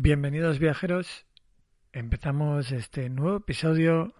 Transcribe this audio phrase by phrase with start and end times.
[0.00, 1.26] Bienvenidos viajeros.
[1.92, 4.14] Empezamos este nuevo episodio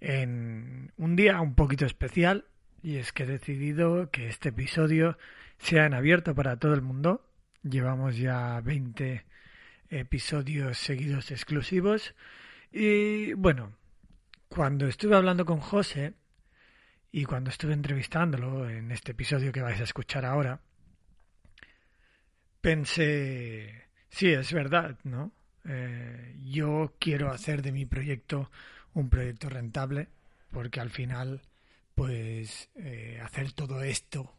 [0.00, 2.48] en un día un poquito especial
[2.82, 5.16] y es que he decidido que este episodio
[5.56, 7.30] sea en abierto para todo el mundo.
[7.62, 9.24] Llevamos ya 20
[9.90, 12.16] episodios seguidos exclusivos
[12.72, 13.76] y bueno,
[14.48, 16.14] cuando estuve hablando con José
[17.12, 20.60] y cuando estuve entrevistándolo en este episodio que vais a escuchar ahora,
[22.60, 25.32] pensé Sí, es verdad, ¿no?
[25.64, 28.50] Eh, yo quiero hacer de mi proyecto
[28.94, 30.08] un proyecto rentable
[30.50, 31.42] porque al final,
[31.94, 34.36] pues, eh, hacer todo esto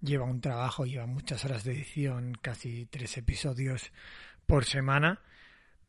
[0.00, 3.92] lleva un trabajo, lleva muchas horas de edición, casi tres episodios
[4.46, 5.20] por semana,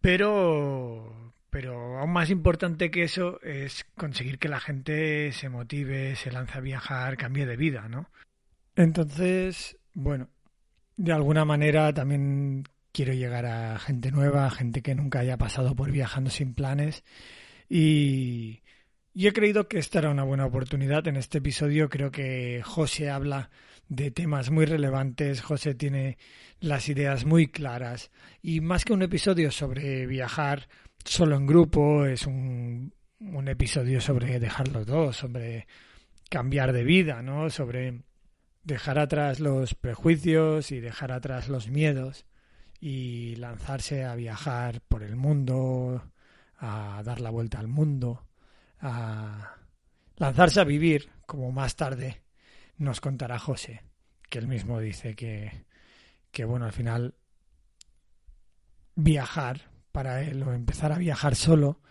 [0.01, 6.31] pero, pero aún más importante que eso es conseguir que la gente se motive, se
[6.31, 8.09] lance a viajar, cambie de vida, ¿no?
[8.75, 10.29] Entonces, bueno,
[10.97, 15.91] de alguna manera también quiero llegar a gente nueva, gente que nunca haya pasado por
[15.91, 17.03] viajando sin planes
[17.69, 18.61] y,
[19.15, 21.07] he creído que esta era una buena oportunidad.
[21.07, 23.49] En este episodio creo que José habla
[23.87, 26.17] de temas muy relevantes, José tiene
[26.59, 30.67] las ideas muy claras y más que un episodio sobre viajar
[31.03, 35.67] solo en grupo, es un, un episodio sobre dejar los dos, sobre
[36.29, 37.49] cambiar de vida, ¿no?
[37.49, 38.01] Sobre
[38.63, 42.25] dejar atrás los prejuicios y dejar atrás los miedos
[42.79, 46.11] y lanzarse a viajar por el mundo,
[46.57, 48.27] a dar la vuelta al mundo,
[48.79, 49.55] a
[50.17, 52.23] lanzarse a vivir, como más tarde
[52.77, 53.83] nos contará José,
[54.29, 55.65] que él mismo dice que,
[56.31, 57.15] que bueno, al final
[58.95, 61.81] viajar para él o empezar a viajar solo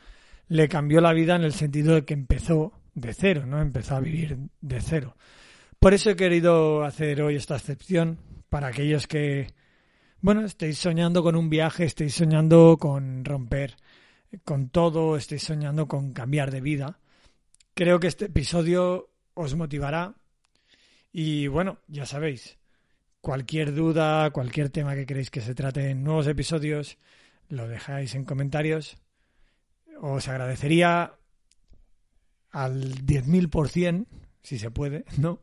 [0.49, 3.61] le cambió la vida en el sentido de que empezó de cero, ¿no?
[3.61, 5.17] Empezó a vivir de cero.
[5.81, 8.19] Por eso he querido hacer hoy esta excepción
[8.51, 9.55] para aquellos que
[10.21, 13.77] bueno, estáis soñando con un viaje, estáis soñando con romper
[14.45, 17.01] con todo, estáis soñando con cambiar de vida.
[17.73, 20.17] Creo que este episodio os motivará
[21.15, 22.59] y bueno, ya sabéis,
[23.23, 26.99] cualquier duda, cualquier tema que queréis que se trate en nuevos episodios,
[27.49, 28.99] lo dejáis en comentarios.
[29.99, 31.15] Os agradecería
[32.51, 34.05] al 10.000%,
[34.43, 35.41] si se puede, ¿no?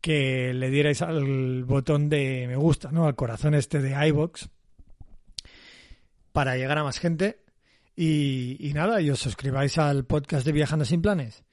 [0.00, 3.06] Que le dierais al botón de me gusta, ¿no?
[3.06, 4.50] Al corazón este de iBox
[6.32, 7.40] para llegar a más gente.
[7.96, 11.44] Y, nada, y os suscribáis al podcast de Viajando sin Planes.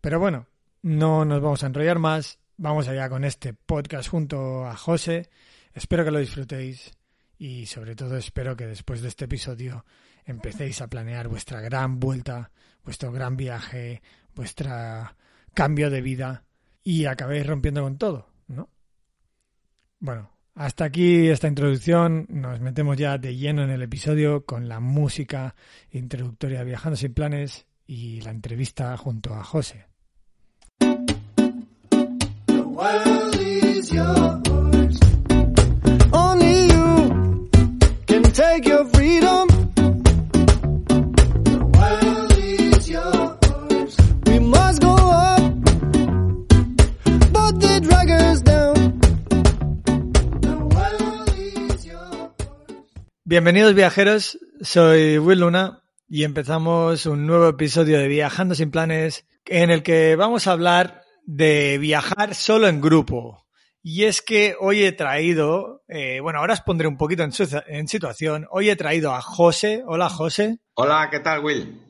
[0.00, 0.46] Pero bueno,
[0.82, 2.38] no nos vamos a enrollar más.
[2.58, 5.30] Vamos allá con este podcast junto a José.
[5.74, 6.92] Espero que lo disfrutéis
[7.38, 9.84] y sobre todo espero que después de este episodio
[10.24, 12.50] empecéis a planear vuestra gran vuelta,
[12.84, 14.02] vuestro gran viaje,
[14.34, 15.16] vuestra
[15.54, 16.44] cambio de vida
[16.86, 18.70] y acabéis rompiendo con todo, ¿no?
[19.98, 22.26] Bueno, hasta aquí esta introducción.
[22.28, 25.56] Nos metemos ya de lleno en el episodio con la música
[25.90, 29.86] introductoria Viajando sin planes y la entrevista junto a José.
[53.28, 59.70] Bienvenidos viajeros, soy Will Luna y empezamos un nuevo episodio de Viajando sin planes en
[59.70, 63.44] el que vamos a hablar de viajar solo en grupo.
[63.82, 67.32] Y es que hoy he traído, eh, bueno, ahora os pondré un poquito en,
[67.66, 69.82] en situación, hoy he traído a José.
[69.84, 70.60] Hola José.
[70.74, 71.82] Hola, ¿qué tal Will?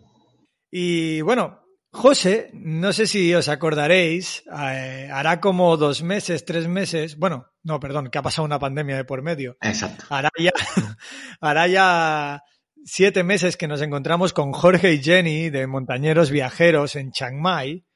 [0.71, 1.66] Y bueno,
[1.96, 7.81] José, no sé si os acordaréis, eh, hará como dos meses, tres meses, bueno, no,
[7.81, 9.56] perdón, que ha pasado una pandemia de por medio.
[9.62, 10.04] Exacto.
[10.10, 10.52] Hará ya,
[11.40, 12.43] hará ya
[12.84, 17.87] siete meses que nos encontramos con Jorge y Jenny de Montañeros Viajeros en Chiang Mai.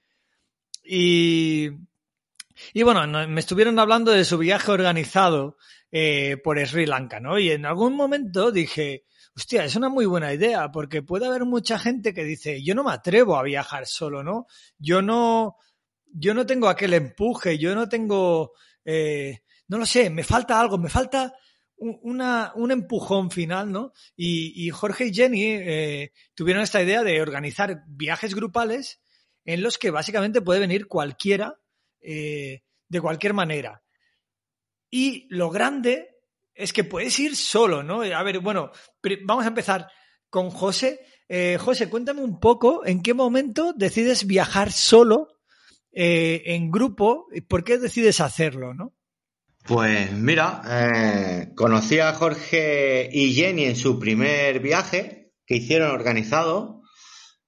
[0.82, 1.68] Y,
[2.72, 5.58] y bueno, me estuvieron hablando de su viaje organizado
[5.92, 7.38] eh, por Sri Lanka, ¿no?
[7.38, 9.04] Y en algún momento dije,
[9.36, 12.84] hostia, es una muy buena idea, porque puede haber mucha gente que dice, yo no
[12.84, 14.46] me atrevo a viajar solo, ¿no?
[14.78, 15.56] Yo no,
[16.12, 18.52] yo no tengo aquel empuje, yo no tengo,
[18.84, 21.34] eh, no lo sé, me falta algo, me falta
[21.80, 23.92] un empujón final, ¿no?
[24.14, 29.00] Y, Jorge y Jenny eh, tuvieron esta idea de organizar viajes grupales
[29.46, 31.58] en los que básicamente puede venir cualquiera
[32.02, 33.82] eh, de cualquier manera.
[34.90, 36.19] Y lo grande
[36.54, 38.02] es que puedes ir solo, ¿no?
[38.02, 38.70] A ver, bueno,
[39.24, 39.88] vamos a empezar
[40.28, 41.00] con José.
[41.28, 45.40] Eh, José, cuéntame un poco en qué momento decides viajar solo
[45.92, 48.94] eh, en grupo y por qué decides hacerlo, ¿no?
[49.66, 56.80] Pues mira, eh, conocí a Jorge y Jenny en su primer viaje que hicieron organizado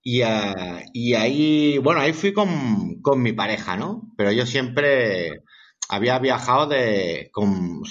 [0.04, 4.12] y, ahí, bueno, ahí fui con, con, mi pareja, ¿no?
[4.16, 5.44] Pero yo siempre
[5.92, 7.82] había viajado de, con,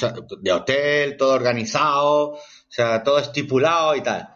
[0.41, 4.27] de hotel, todo organizado, o sea, todo estipulado y tal.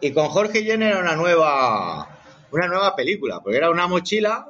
[0.00, 2.18] Y con Jorge Jenner era una nueva,
[2.50, 4.48] una nueva película, porque era una mochila,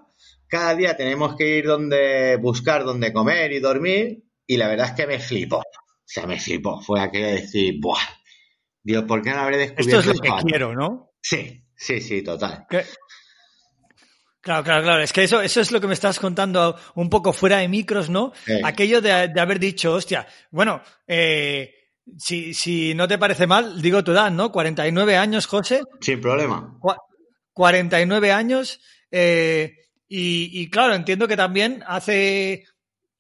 [0.49, 4.93] cada día tenemos que ir donde buscar donde comer y dormir, y la verdad es
[4.93, 5.59] que me flipó.
[5.59, 5.63] O
[6.03, 6.81] sea, me flipó.
[6.81, 8.01] Fue aquello de decir, ¡buah!
[8.83, 11.13] Dios, ¿por qué no habré descubierto Esto es lo que quiero, ¿no?
[11.21, 12.67] Sí, sí, sí, total.
[14.43, 15.03] Claro, claro, claro.
[15.03, 18.11] Es que eso, eso es lo que me estás contando un poco fuera de micros,
[18.11, 18.33] ¿no?
[18.65, 21.73] Aquello de, haber dicho, hostia, bueno, eh,
[22.19, 24.51] si, si no te parece mal, digo tu edad, ¿no?
[24.51, 25.83] 49 años, José.
[26.01, 26.77] Sin problema.
[27.53, 28.81] 49 años.
[29.13, 29.77] Eh,
[30.09, 32.65] y, y, claro, entiendo que también hace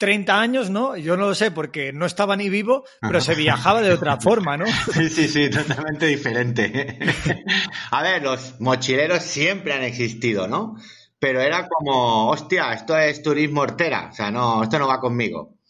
[0.02, 0.96] 30 años, ¿no?
[0.96, 4.56] Yo no lo sé porque no estaba ni vivo, pero se viajaba de otra forma,
[4.56, 4.66] ¿no?
[4.92, 6.98] Sí, sí, sí, totalmente diferente.
[7.92, 10.74] A ver, los mochileros siempre han existido, ¿no?
[11.22, 15.60] Pero era como, hostia, esto es turismo hortera, o sea, no, esto no va conmigo.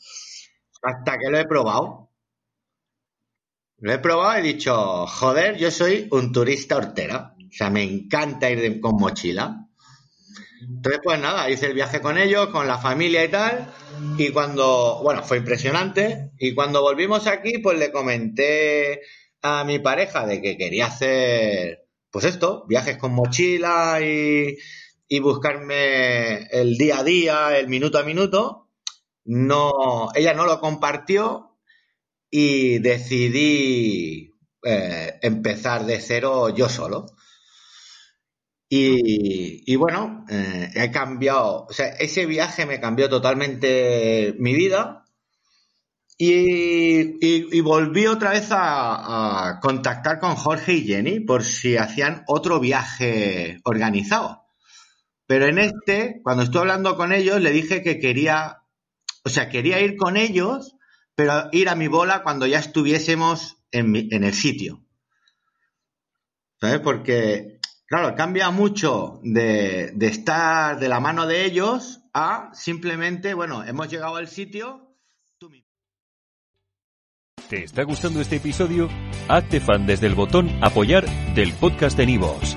[0.82, 2.10] Hasta que lo he probado.
[3.76, 7.34] Lo he probado y he dicho, joder, yo soy un turista hortera.
[7.36, 9.68] O sea, me encanta ir con mochila.
[10.62, 13.74] Entonces, pues nada, hice el viaje con ellos, con la familia y tal.
[14.16, 16.30] Y cuando, bueno, fue impresionante.
[16.38, 19.02] Y cuando volvimos aquí, pues le comenté
[19.42, 24.56] a mi pareja de que quería hacer, pues esto, viajes con mochila y,
[25.12, 28.70] y buscarme el día a día, el minuto a minuto.
[29.26, 31.58] No, ella no lo compartió
[32.30, 34.32] y decidí
[34.64, 37.04] eh, empezar de cero yo solo.
[38.70, 45.04] Y, bueno, eh, he cambiado, o sea, ese viaje me cambió totalmente mi vida
[46.16, 53.60] y, volví otra vez a contactar con Jorge y Jenny por si hacían otro viaje
[53.64, 54.41] organizado.
[55.26, 58.62] Pero en este, cuando estuve hablando con ellos, le dije que quería,
[59.24, 60.76] o sea, quería ir con ellos,
[61.14, 64.84] pero ir a mi bola cuando ya estuviésemos en, el sitio.
[66.60, 66.80] ¿Sabes?
[66.80, 73.64] Porque, claro, cambia mucho de, de estar de la mano de ellos a simplemente, bueno,
[73.64, 74.92] hemos llegado al sitio.
[77.52, 78.88] ¿Te está gustando este episodio?
[79.28, 81.04] Hazte fan desde el botón apoyar
[81.34, 82.56] del podcast de Nivos.